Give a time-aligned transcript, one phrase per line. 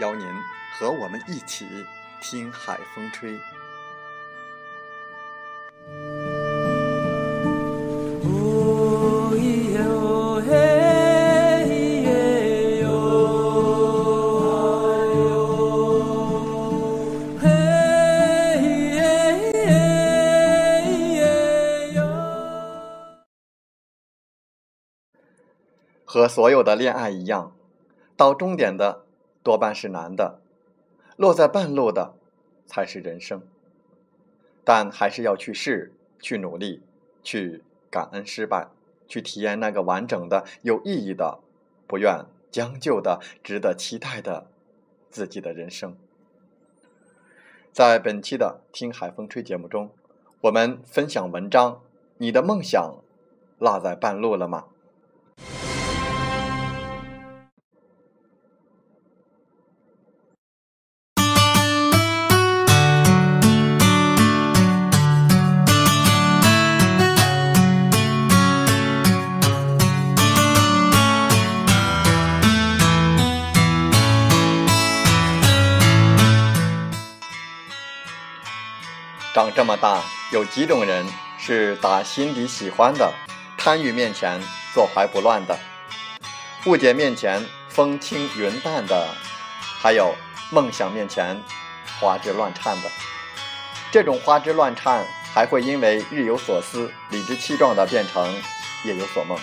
[0.00, 0.26] 邀您
[0.78, 1.66] 和我们一起
[2.20, 3.38] 听海风吹。
[26.06, 27.56] 和所有的恋爱一样，
[28.16, 29.03] 到终点的。
[29.44, 30.40] 多半是难的，
[31.16, 32.14] 落在半路的
[32.66, 33.42] 才是人生。
[34.64, 36.82] 但还是要去试，去努力，
[37.22, 38.68] 去感恩失败，
[39.06, 41.40] 去体验那个完整的、有意义的、
[41.86, 44.46] 不愿将就的、值得期待的
[45.10, 45.94] 自己的人生。
[47.70, 49.90] 在本期的《听海风吹》节目中，
[50.40, 51.82] 我们分享文章：
[52.16, 52.96] 你的梦想
[53.58, 54.64] 落在半路了吗？
[79.34, 80.00] 长这么大，
[80.30, 81.04] 有几种人
[81.40, 83.12] 是打心底喜欢的，
[83.58, 84.40] 贪欲面前
[84.72, 85.58] 坐怀不乱的，
[86.66, 89.08] 误解面前风轻云淡的，
[89.82, 90.14] 还有
[90.50, 91.42] 梦想面前
[91.98, 92.88] 花枝乱颤的。
[93.90, 98.32] 这种花枝乱颤还会因为日有所思，理直气壮的变成
[98.84, 99.36] 夜有所梦。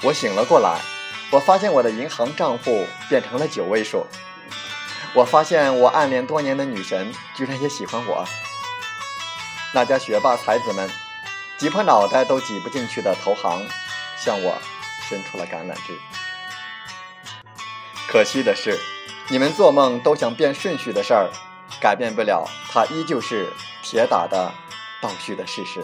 [0.00, 0.78] 我醒了过来，
[1.32, 4.06] 我发现我的银行账户变成了九位数。
[5.14, 8.26] 我发现我暗恋多年的女神居然也喜欢我。
[9.72, 10.90] 那家学霸才子们
[11.56, 13.64] 挤破脑袋都挤不进去的投行，
[14.18, 14.58] 向我
[15.08, 15.96] 伸出了橄榄枝。
[18.08, 18.76] 可惜的是，
[19.28, 21.30] 你们做梦都想变顺序的事儿，
[21.80, 23.52] 改变不了它依旧是
[23.84, 24.52] 铁打的
[25.00, 25.80] 倒叙的事实。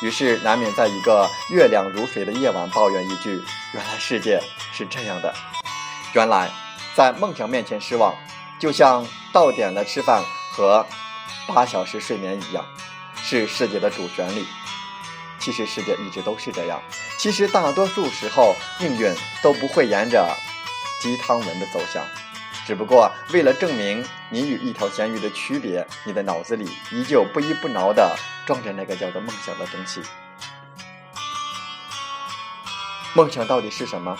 [0.00, 3.42] 于是难免在一个月亮如水的夜晚抱怨一句
[3.74, 4.40] ：“原来世界
[4.72, 5.34] 是这样的。”
[6.14, 6.48] 原来。
[6.94, 8.14] 在梦想面前失望，
[8.58, 10.86] 就像到点了吃饭和
[11.46, 12.64] 八小时睡眠一样，
[13.16, 14.44] 是世界的主旋律。
[15.38, 16.82] 其实世界一直都是这样。
[17.16, 20.36] 其实大多数时候，命运都不会沿着
[21.00, 22.04] 鸡汤文的走向。
[22.66, 30.02] 只不过为了证明你与一条咸鱼的区别，你的脑子里依旧不依不挠地装着那个叫做梦想的东西。
[33.14, 34.16] 梦想到底是什么？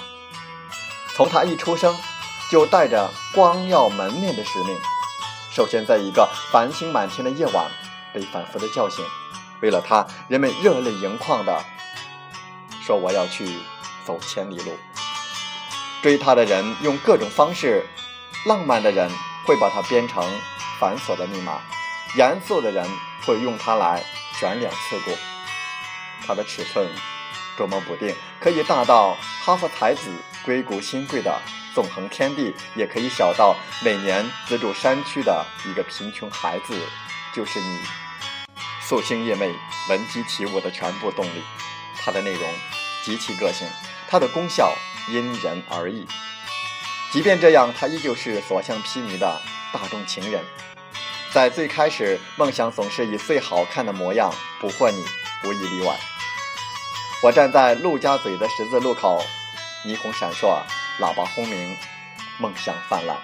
[1.14, 1.94] 从他一出生。
[2.50, 4.76] 就带着光耀门面的使命，
[5.52, 7.70] 首先在一个繁星满天的夜晚
[8.12, 9.04] 被反复的叫醒。
[9.62, 11.64] 为了他，人们热泪盈眶的
[12.84, 13.48] 说：“我要去
[14.04, 14.76] 走千里路。”
[16.02, 17.86] 追他的人用各种方式，
[18.46, 19.08] 浪漫的人
[19.46, 20.24] 会把它编成
[20.80, 21.60] 繁琐的密码，
[22.16, 22.84] 严肃的人
[23.24, 24.02] 会用它来
[24.40, 25.16] 卷脸刺骨。
[26.26, 26.88] 它的尺寸
[27.56, 30.10] 捉摸不定，可以大到哈佛才子
[30.44, 31.40] 硅谷新贵的。
[31.74, 36.78] 纵横天地，也可以小到每年资助山区的一个贫穷孩子，
[37.32, 37.78] 就是你
[38.88, 39.52] 夙兴夜寐、
[39.88, 41.42] 闻鸡起舞的全部动力。
[42.02, 42.42] 它的内容
[43.04, 43.68] 极其个性，
[44.08, 44.74] 它的功效
[45.08, 46.06] 因人而异。
[47.12, 49.40] 即便这样，它依旧是所向披靡的
[49.72, 50.44] 大众情人。
[51.32, 55.04] 在最开始，梦想总是以最好看的模样捕获你，
[55.44, 55.96] 无一例外。
[57.22, 59.22] 我站在陆家嘴的十字路口，
[59.84, 60.62] 霓虹闪烁。
[61.00, 61.76] 喇叭轰鸣，
[62.38, 63.16] 梦想泛滥。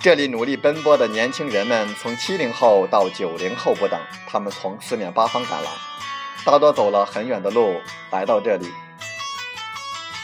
[0.00, 5.70] 这里努力奔波的年轻人们，从七零后到九零后不等，他们从四面八方赶来。
[6.44, 8.70] 大多走了很远的路来到这里，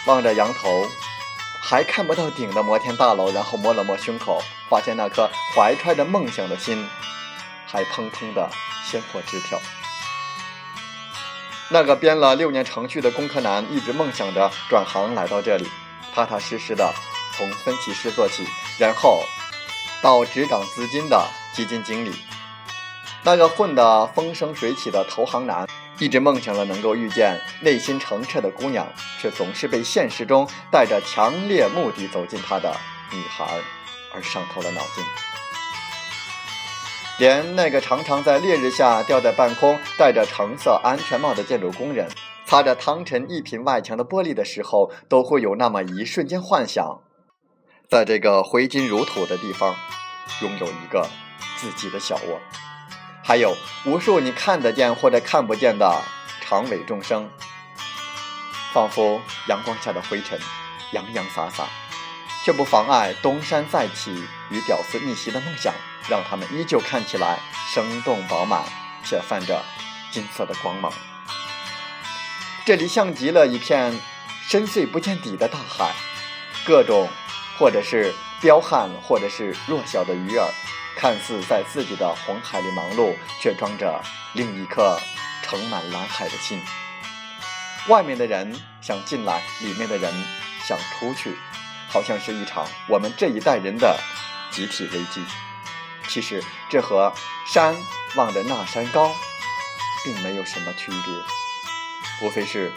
[0.07, 0.87] 望着羊头
[1.61, 6.87] 还看不到顶的摩天大楼，然后摸了摸胸口，发现那颗怀揣着梦想的心
[7.67, 8.51] 还砰砰的
[8.85, 9.59] 鲜活直跳。
[11.71, 15.67] 那个编了六年程序的工科男一直梦想着转行来到这里，
[16.15, 16.93] 踏踏实实的
[17.37, 18.47] 从分析师做起，
[18.79, 19.23] 然后
[20.03, 22.13] 到执掌资金的基金经理。
[23.23, 25.69] 那个混得风生水起的投行男，
[25.99, 28.87] 一直梦想着能够遇见内心澄澈的姑娘，
[29.21, 32.75] 却总是被现实中带着强烈目的走进他的
[33.13, 33.47] 女孩
[34.15, 35.05] 而伤透了脑筋。
[37.19, 42.09] 连那个常常在烈日下吊在半空、戴着橙色安全帽的建筑工人，
[42.51, 47.01] 擦着汤臣一品外墙的玻璃的时候，都会有那么一瞬间幻想，
[47.89, 49.77] 在这个挥金如土的地方，
[50.43, 51.09] 拥有一个
[51.57, 52.41] 自己的小窝。
[53.23, 53.57] 还有
[53.87, 56.03] 无数你看得见或者看不见的
[56.41, 57.31] 长尾众生，
[58.73, 60.37] 仿佛阳光下的灰尘，
[60.91, 61.69] 洋洋洒洒，
[62.45, 65.73] 却不妨碍东山再起与屌丝逆袭的梦想，
[66.09, 67.39] 让他们依旧看起来
[67.73, 68.65] 生动饱满，
[69.05, 69.63] 且泛着
[70.11, 70.93] 金色的光芒。
[72.65, 73.99] 这里像极了一片
[74.49, 75.93] 深邃不见底的大海，
[76.65, 77.09] 各种
[77.59, 80.49] 或者是彪悍，或者是弱小的鱼儿。
[80.97, 84.03] 看似在自己的红海里忙碌，却装着
[84.35, 85.01] 另一颗
[85.43, 86.61] 盛满蓝海的心。
[87.89, 90.13] 外面的人想进来，里面的人
[90.67, 91.39] 想出去，
[91.89, 93.99] 好像是一场我们这一代人的
[94.51, 95.25] 集体危机。
[96.07, 97.15] 其实这和
[97.47, 97.75] 山
[98.17, 99.15] 望着那山高，
[100.05, 101.15] 并没有什么区别，
[102.21, 102.71] 无非是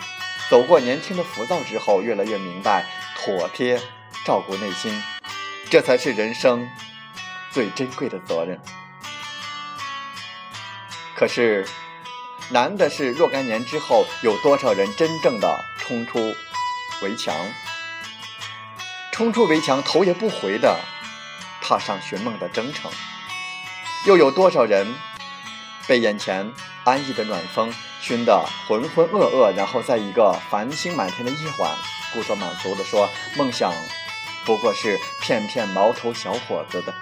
[0.50, 2.86] 走过年轻的浮躁之后，越来越明白
[3.16, 3.82] 妥帖
[4.26, 5.02] 照顾内心，
[5.70, 6.70] 这才是人生。
[7.52, 8.60] 最珍贵的责任。
[11.16, 11.68] 可是，
[12.50, 16.34] 难的是若干年之后，有多少人真正的冲出
[17.04, 17.36] 围墙，
[19.12, 20.80] 冲出围墙，头也不回的
[21.62, 22.92] 踏上寻梦的征程？
[24.08, 24.92] 又有多少人
[25.86, 26.52] 被眼前
[26.86, 27.72] 安逸的暖风
[28.06, 31.72] 熏得浑浑噩噩，然后在一个繁星满天的夜晚，
[32.12, 33.72] 故作满足的说：“梦想
[34.46, 36.94] 不过是骗骗毛头小伙子的。”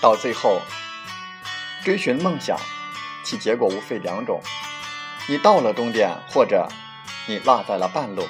[0.00, 0.60] 到最后，
[1.84, 2.58] 追寻梦想，
[3.32, 4.42] 其结果无非两种：
[5.26, 6.68] 你到了终点，或者
[7.26, 8.28] 你落在了半路。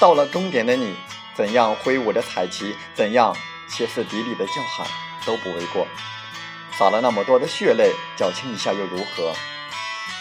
[0.00, 0.96] 到了终点的你，
[1.36, 3.36] 怎样挥舞着彩旗，怎样
[3.68, 4.84] 歇斯底里的叫喊，
[5.24, 5.86] 都不为过。
[6.72, 9.32] 洒了那么多的血泪，矫情一下又如何？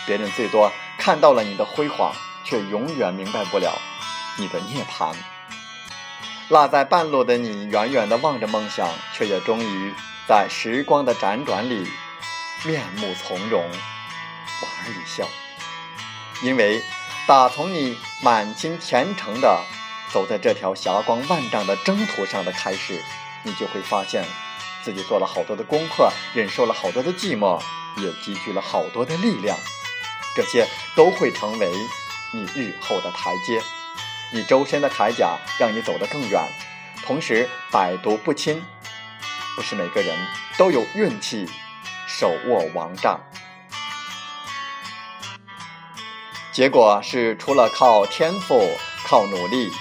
[0.05, 3.81] 别人最多看到了你的辉煌，却永远明白不了
[4.37, 5.15] 你的涅槃。
[6.49, 9.91] 落在半路的你，远远地望着梦想，却也终于。
[10.27, 11.87] 在时光的辗转里，
[12.63, 13.65] 面目从容，
[14.63, 15.27] 莞尔一笑。
[16.41, 16.81] 因为
[17.27, 19.63] 打从你满心虔诚的
[20.11, 23.01] 走在这条霞光万丈的征途上的开始，
[23.43, 24.25] 你就会发现
[24.83, 27.61] 自己做了好多的功课，忍受了好多的寂寞，
[27.97, 29.57] 也积聚了好多的力量。
[30.35, 31.71] 这些都会成为
[32.33, 33.61] 你日后的台阶，
[34.33, 36.41] 你周身的铠甲让你走得更远，
[37.05, 38.63] 同时百毒不侵。
[39.55, 40.17] 不是每个人
[40.57, 41.47] 都有运气
[42.07, 43.19] 手握王炸，
[46.53, 48.69] 结果是除了靠天赋、
[49.07, 49.71] 靠努力，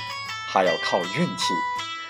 [0.49, 1.53] 还要靠运气，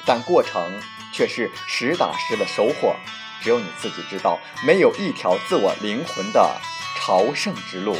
[0.06, 0.80] 但过程
[1.12, 2.94] 却是实打实的收获。
[3.42, 6.60] 只有你自己知道，没有一条自我灵魂的
[6.96, 7.96] 朝圣之路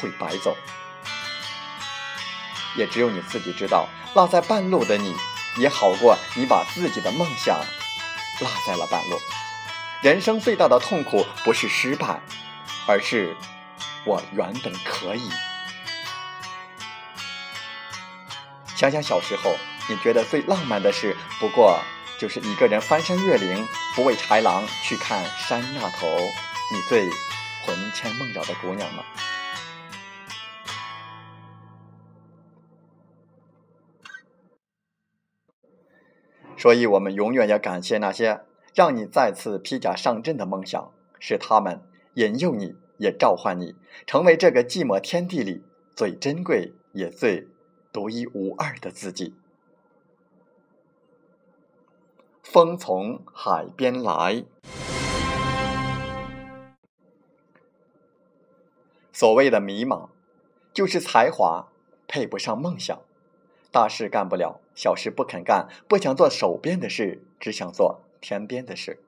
[0.00, 0.56] 会白走，
[2.76, 5.14] 也只有你自己知道，落在半路的你
[5.56, 7.56] 也好过你把自己的梦想。
[8.40, 9.20] 落在了半路。
[10.02, 12.20] 人生最大的痛苦不是失败，
[12.88, 13.36] 而是
[14.04, 15.30] 我原本可以。
[18.76, 19.56] 想想小时候，
[19.88, 21.80] 你觉得最浪漫的事，不过
[22.18, 26.06] 就是一个人翻山越岭，不畏豺狼，去看山那头
[26.70, 27.08] 你最
[27.64, 29.02] 魂牵梦绕的姑娘吗？
[36.58, 38.42] 所以，我们永远要感谢那些
[38.74, 41.80] 让你再次披甲上阵的梦想，是他们
[42.14, 43.74] 引诱你，也召唤你，
[44.06, 45.64] 成为这个寂寞天地里
[45.94, 47.48] 最珍贵也最
[47.96, 49.32] 独一无二的自己。
[52.42, 54.44] 风从海边来，
[59.14, 60.10] 所谓的迷茫，
[60.74, 61.68] 就是才华
[62.06, 63.00] 配不上梦想，
[63.72, 69.00] 大事干不了，小事不肯干，不想做手边的事，只想做天边的事。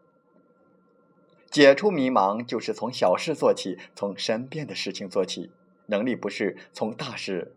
[1.51, 5.51] 解除迷茫，就是从小事做起，从身边的事情做起。
[5.91, 7.55] 能力不是从大事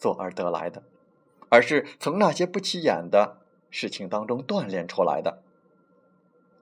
[0.00, 0.82] 做而得来的，
[1.50, 3.36] 而是从那些不起眼的
[3.70, 5.42] 事情当中锻炼出来的。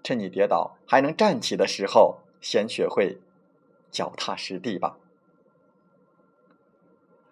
[0.02, 3.18] 趁你跌倒还能站起的时候，先学会
[3.90, 4.98] 脚踏实地吧。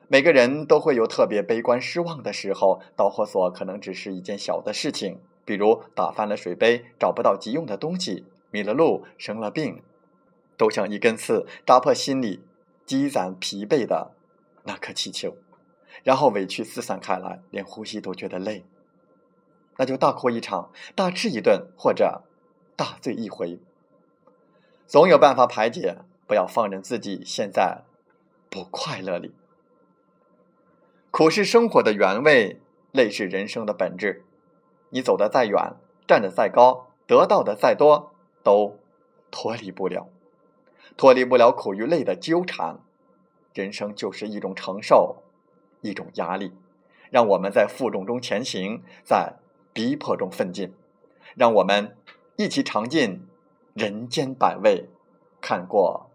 [0.08, 8.24] 每个人都会有特别悲观失望的时候，导火索可能只是一件小的事情，比如打翻了水杯，找不到急用的东西。
[8.52, 9.82] 迷了路，生了病，
[10.56, 12.44] 都像一根刺扎破心里
[12.86, 14.12] 积攒疲惫的
[14.62, 15.36] 那颗气球，
[16.02, 18.64] 然后委屈四散开来，连呼吸都觉得累。
[19.76, 22.22] 那就大哭一场，大吃一顿，或者
[22.76, 23.58] 大醉一回，
[24.86, 25.98] 总有办法排解。
[26.28, 27.84] 不要放任自己陷在
[28.50, 29.32] 不快乐里。
[31.12, 32.60] 苦是生活的原味，
[32.90, 34.24] 累是人生的本质。
[34.90, 35.76] 你走得再远，
[36.08, 38.12] 站得再高，得到的再多。
[38.42, 38.76] 都
[39.30, 40.08] 脱离不了，
[40.96, 42.80] 脱离不了苦与累的纠缠。
[43.54, 45.22] 人生就是一种承受，
[45.88, 46.52] 一种压力。
[47.10, 49.34] 让我们在负重中前行，在
[49.72, 50.74] 逼迫中奋进。
[51.34, 51.96] 让我们
[52.36, 53.26] 一起尝尽
[53.74, 54.88] 人间百味，
[55.40, 56.10] 看过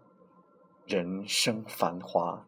[0.86, 2.46] 人生繁华。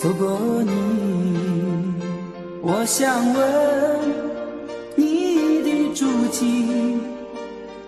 [0.00, 0.70] 走过你，
[2.62, 3.38] 我想问
[4.94, 7.00] 你的足迹，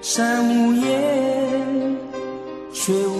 [0.02, 1.96] 山无言，
[2.72, 3.19] 水无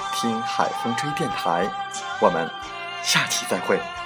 [0.13, 1.67] 听海风吹电台”。
[2.19, 2.49] 我们
[3.03, 4.00] 下期再会。